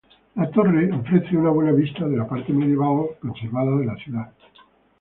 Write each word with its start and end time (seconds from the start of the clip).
La 0.33 0.47
torre 0.49 0.91
ofrece 0.91 1.37
una 1.37 1.51
buena 1.51 1.73
vista 1.73 2.07
de 2.07 2.17
la 2.17 2.27
parte 2.27 2.51
medieval 2.51 3.05
conservada 3.21 3.77
de 3.77 3.85
la 3.85 3.95
ciudad. 3.97 4.31